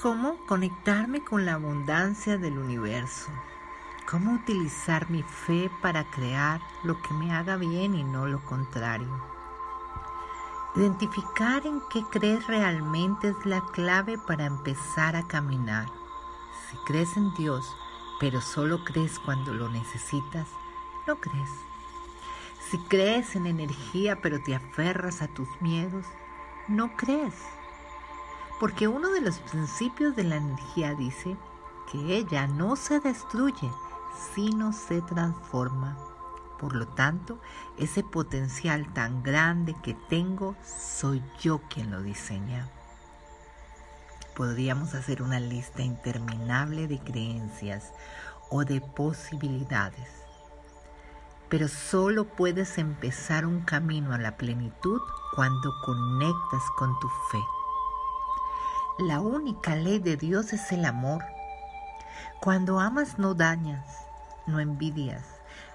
[0.00, 3.32] ¿Cómo conectarme con la abundancia del universo?
[4.08, 9.08] ¿Cómo utilizar mi fe para crear lo que me haga bien y no lo contrario?
[10.76, 15.88] Identificar en qué crees realmente es la clave para empezar a caminar.
[16.70, 17.76] Si crees en Dios,
[18.20, 20.46] pero solo crees cuando lo necesitas,
[21.08, 21.50] no crees.
[22.70, 26.06] Si crees en energía, pero te aferras a tus miedos,
[26.68, 27.34] no crees
[28.58, 31.36] porque uno de los principios de la energía dice
[31.90, 33.70] que ella no se destruye,
[34.34, 35.96] sino se transforma.
[36.58, 37.38] Por lo tanto,
[37.78, 42.68] ese potencial tan grande que tengo, soy yo quien lo diseña.
[44.34, 47.92] Podríamos hacer una lista interminable de creencias
[48.50, 50.08] o de posibilidades,
[51.48, 55.00] pero solo puedes empezar un camino a la plenitud
[55.34, 57.57] cuando conectas con tu fe.
[58.98, 61.22] La única ley de Dios es el amor.
[62.40, 63.86] Cuando amas no dañas,
[64.48, 65.24] no envidias,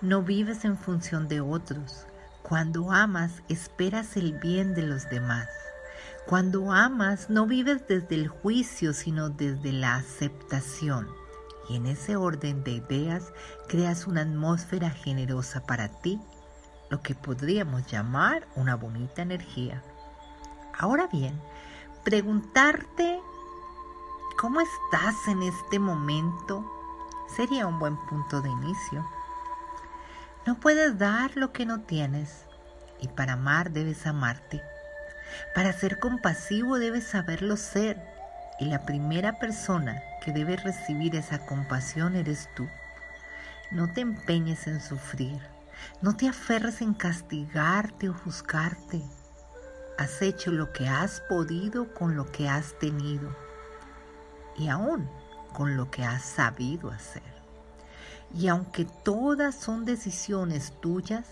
[0.00, 2.06] no vives en función de otros.
[2.42, 5.46] Cuando amas esperas el bien de los demás.
[6.26, 11.06] Cuando amas no vives desde el juicio, sino desde la aceptación.
[11.68, 13.34] Y en ese orden de ideas
[13.68, 16.18] creas una atmósfera generosa para ti,
[16.88, 19.82] lo que podríamos llamar una bonita energía.
[20.78, 21.38] Ahora bien,
[22.04, 23.20] preguntarte
[24.38, 26.64] cómo estás en este momento
[27.36, 29.06] sería un buen punto de inicio.
[30.46, 32.46] No puedes dar lo que no tienes
[33.00, 34.62] y para amar debes amarte.
[35.54, 38.02] Para ser compasivo debes saberlo ser
[38.58, 42.66] y la primera persona que debe recibir esa compasión eres tú.
[43.70, 45.40] No te empeñes en sufrir,
[46.00, 49.02] no te aferres en castigarte o juzgarte
[50.00, 53.36] has hecho lo que has podido con lo que has tenido
[54.56, 55.06] y aún
[55.52, 57.22] con lo que has sabido hacer.
[58.34, 61.26] Y aunque todas son decisiones tuyas,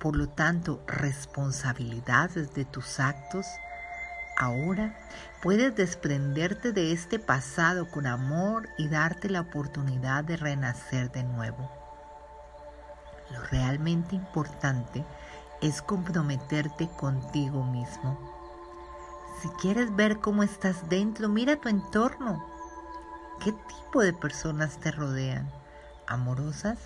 [0.00, 3.44] por lo tanto responsabilidades de tus actos,
[4.38, 4.98] ahora
[5.42, 11.70] puedes desprenderte de este pasado con amor y darte la oportunidad de renacer de nuevo.
[13.30, 15.04] Lo realmente importante
[15.60, 18.18] es comprometerte contigo mismo.
[19.42, 22.44] Si quieres ver cómo estás dentro, mira tu entorno.
[23.44, 25.50] ¿Qué tipo de personas te rodean?
[26.06, 26.78] ¿Amorosas?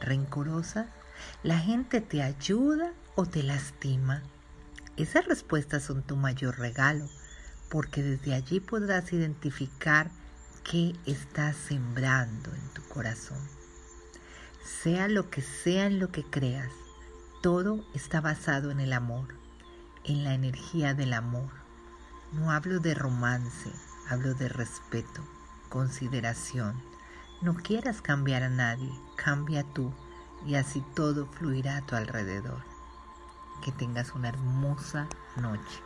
[0.00, 0.86] ¿Rencorosas?
[1.42, 4.22] ¿La gente te ayuda o te lastima?
[4.96, 7.08] Esas respuestas son tu mayor regalo,
[7.70, 10.10] porque desde allí podrás identificar
[10.64, 13.38] qué estás sembrando en tu corazón.
[14.82, 16.70] Sea lo que sea en lo que creas,
[17.42, 19.34] todo está basado en el amor,
[20.04, 21.50] en la energía del amor.
[22.30, 23.72] No hablo de romance,
[24.08, 25.22] hablo de respeto,
[25.68, 26.80] consideración.
[27.40, 29.92] No quieras cambiar a nadie, cambia tú
[30.46, 32.62] y así todo fluirá a tu alrededor.
[33.60, 35.82] Que tengas una hermosa noche.